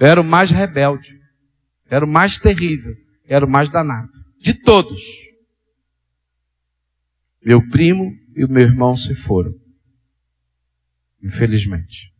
[0.00, 1.16] eu era o mais rebelde,
[1.86, 2.92] era o mais terrível,
[3.24, 5.00] era o mais danado, de todos.
[7.40, 9.54] Meu primo e o meu irmão se foram,
[11.22, 12.12] infelizmente.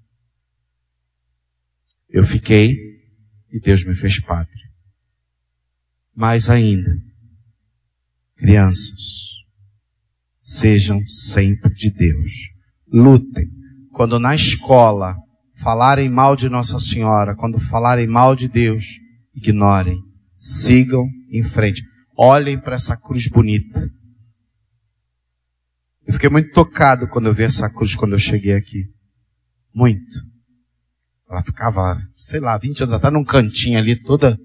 [2.09, 3.03] Eu fiquei
[3.51, 4.64] e Deus me fez padre.
[6.15, 6.91] Mais ainda,
[8.37, 9.25] crianças,
[10.39, 12.51] sejam sempre de Deus.
[12.87, 13.49] Lutem.
[13.93, 15.17] Quando na escola
[15.55, 19.01] falarem mal de Nossa Senhora, quando falarem mal de Deus,
[19.35, 19.99] ignorem.
[20.37, 21.83] Sigam em frente.
[22.17, 23.89] Olhem para essa cruz bonita.
[26.07, 28.85] Eu fiquei muito tocado quando eu vi essa cruz quando eu cheguei aqui.
[29.75, 30.23] Muito.
[31.29, 34.39] Ela ficava, sei lá, 20 anos atrás num cantinho ali, toda.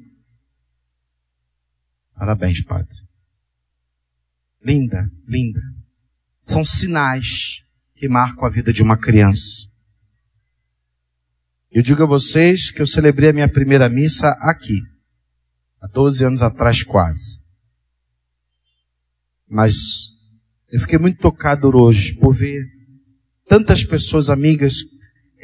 [2.20, 2.94] Parabéns, padre.
[4.62, 5.62] Linda, linda.
[6.42, 7.64] São sinais
[7.96, 9.70] que marcam a vida de uma criança.
[11.72, 14.82] Eu digo a vocês que eu celebrei a minha primeira missa aqui,
[15.80, 17.40] há 12 anos atrás quase.
[19.48, 20.10] Mas
[20.70, 22.66] eu fiquei muito tocado hoje por ver
[23.48, 24.80] tantas pessoas amigas.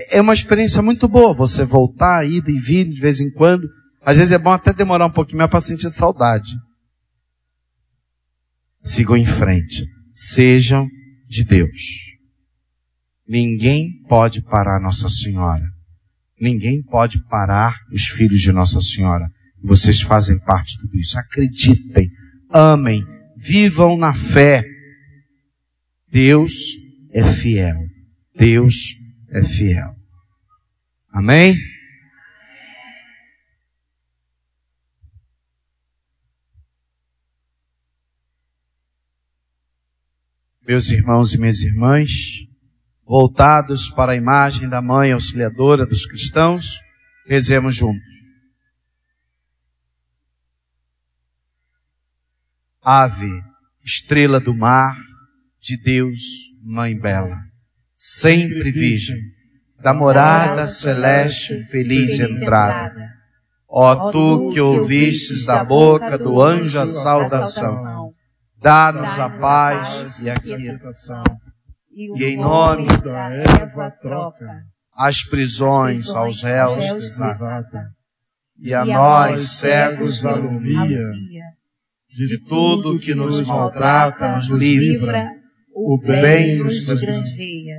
[0.09, 3.65] É uma experiência muito boa você voltar, ir e vir de vez em quando.
[4.05, 6.55] Às vezes é bom até demorar um pouquinho mais para sentir saudade.
[8.77, 9.83] Sigam em frente.
[10.13, 10.87] Sejam
[11.27, 12.15] de Deus.
[13.27, 15.65] Ninguém pode parar Nossa Senhora.
[16.39, 19.27] Ninguém pode parar os filhos de Nossa Senhora.
[19.63, 21.17] Vocês fazem parte de tudo isso.
[21.17, 22.07] Acreditem,
[22.51, 23.03] amem,
[23.35, 24.63] vivam na fé.
[26.11, 26.53] Deus
[27.11, 27.79] é fiel.
[28.37, 28.95] Deus
[29.31, 29.95] é fiel.
[31.11, 31.57] Amém?
[40.67, 42.09] Meus irmãos e minhas irmãs,
[43.05, 46.79] voltados para a imagem da Mãe Auxiliadora dos cristãos,
[47.27, 48.15] rezemos juntos.
[52.81, 53.29] Ave,
[53.83, 54.95] estrela do mar,
[55.59, 56.21] de Deus,
[56.63, 57.37] Mãe Bela,
[57.95, 59.21] sempre virgem,
[59.79, 62.91] da morada celeste, feliz entrada.
[63.69, 67.94] Ó tu que ouvistes da boca do anjo a saudação,
[68.59, 71.23] dá-nos a paz e a quietação
[71.95, 77.89] e em nome da Eva troca, as prisões aos réus desata,
[78.59, 81.09] e a nós cegos alumia,
[82.09, 85.31] de tudo que nos maltrata nos livra,
[85.73, 87.77] o bem nos granjeia.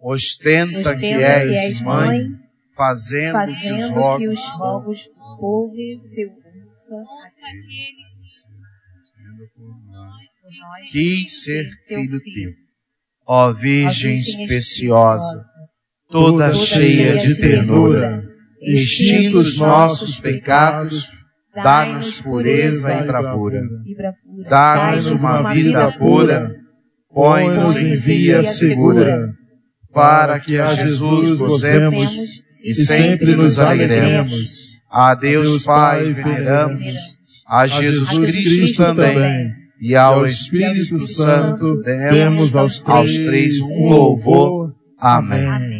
[0.00, 2.28] Ostenta que és mãe,
[2.76, 4.40] fazendo que os rogos
[5.40, 6.28] ouve seu
[10.90, 12.52] quis ser filho teu.
[13.26, 15.44] Ó Virgem especiosa,
[16.08, 18.24] toda cheia de ternura,
[18.62, 21.10] extintos nossos pecados,
[21.54, 23.62] dá-nos pureza e bravura.
[24.48, 26.54] Dá-nos uma vida pura,
[27.10, 29.34] põe-nos em via segura,
[29.92, 34.68] para que a Jesus gozemos e sempre nos alegremos.
[34.90, 37.17] A Deus Pai veneramos,
[37.48, 44.74] a Jesus Cristo também, e ao Espírito Santo demos aos três um louvor.
[44.98, 45.46] Amém.
[45.46, 45.77] Amém.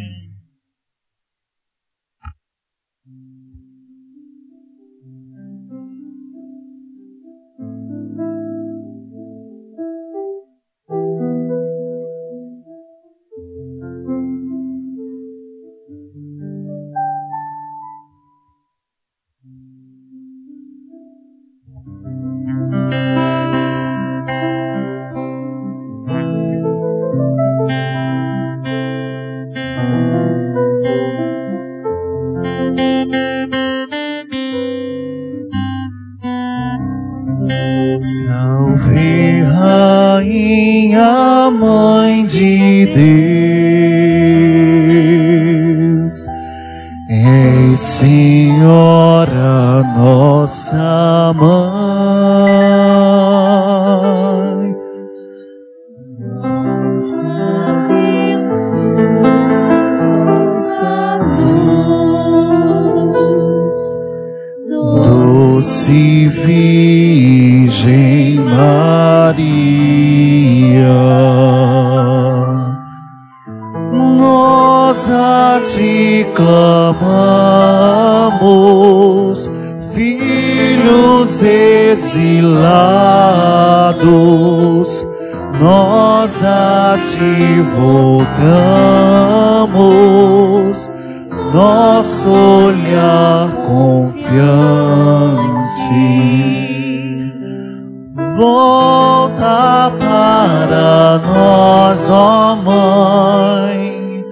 [98.39, 104.25] Volta para nós, ó Mãe,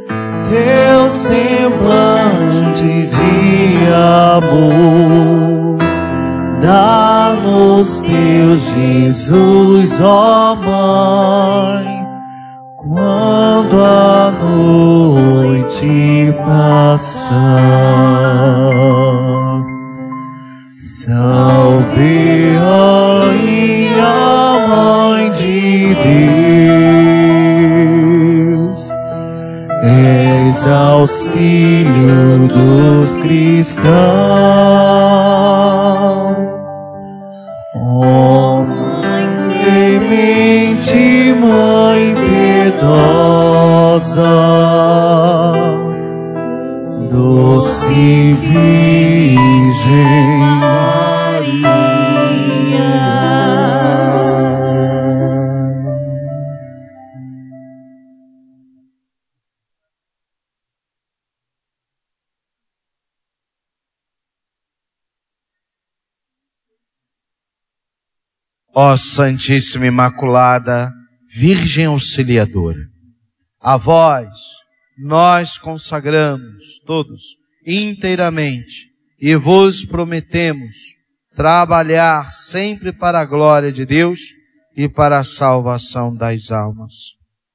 [0.48, 3.88] teu semblante de
[4.38, 5.76] amor.
[6.60, 12.06] Dá-nos teu Jesus, ó Mãe,
[12.76, 17.26] quando a noite passar.
[20.78, 22.56] Salve,
[24.68, 25.94] Mãe de
[27.14, 28.80] Deus,
[29.82, 33.86] és auxílio dos cristãos.
[37.74, 38.64] Ó
[39.60, 43.12] Mãe Mãe piedosa,
[47.10, 49.36] doce Virgem
[68.78, 70.92] Ó Santíssima Imaculada,
[71.34, 72.76] Virgem Auxiliadora,
[73.58, 74.28] a vós
[74.98, 77.22] nós consagramos todos
[77.66, 80.76] inteiramente e vos prometemos
[81.34, 84.20] trabalhar sempre para a glória de Deus
[84.76, 87.14] e para a salvação das almas.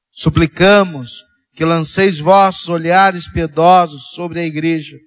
[0.10, 4.98] Suplicamos que lanceis vossos olhares piedosos sobre a igreja,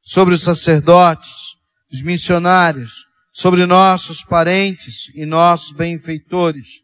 [0.00, 1.58] sobre os sacerdotes,
[1.92, 3.07] os missionários,
[3.38, 6.82] sobre nossos parentes e nossos benfeitores,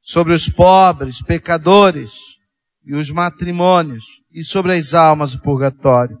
[0.00, 2.12] sobre os pobres, pecadores
[2.86, 6.16] e os matrimônios e sobre as almas do purgatório.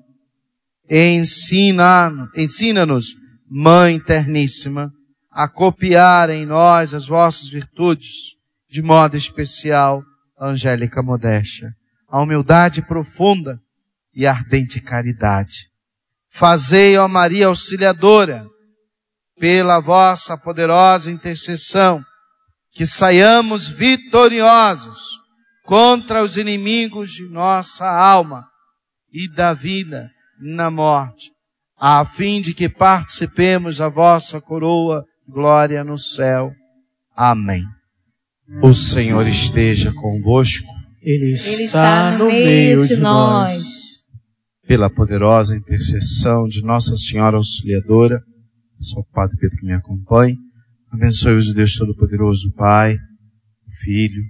[0.90, 3.14] Ensina, ensina-nos,
[3.48, 4.92] Mãe terníssima,
[5.30, 8.36] a copiar em nós as vossas virtudes,
[8.68, 10.02] de modo especial
[10.40, 11.72] angélica modéstia,
[12.08, 13.60] a humildade profunda
[14.12, 15.68] e ardente caridade.
[16.28, 18.50] Fazei, ó Maria Auxiliadora,
[19.40, 22.04] pela vossa poderosa intercessão,
[22.72, 25.18] que saiamos vitoriosos
[25.64, 28.44] contra os inimigos de nossa alma
[29.10, 31.30] e da vida na morte,
[31.78, 36.52] a fim de que participemos da vossa coroa, glória no céu.
[37.16, 37.64] Amém.
[38.62, 40.68] O Senhor esteja convosco.
[41.00, 41.32] Ele Ele
[41.64, 43.80] está no meio de nós.
[44.66, 48.20] Pela poderosa intercessão de Nossa Senhora Auxiliadora,
[48.84, 50.36] sou o Padre Pedro que me acompanhe.
[50.92, 54.22] Abençoe-vos o Deus Todo-Poderoso, o Pai, o Filho,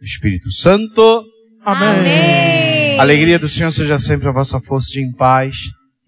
[0.00, 1.24] o Espírito Santo.
[1.64, 2.98] Amém.
[2.98, 5.56] A alegria do Senhor seja sempre a vossa força de em paz.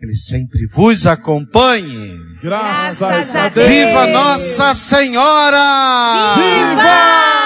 [0.01, 2.19] Ele sempre vos acompanhe.
[2.43, 3.69] Graças, Graças a Deus.
[3.69, 3.87] Deus.
[3.87, 6.35] Viva Nossa Senhora!
[6.37, 7.44] Viva!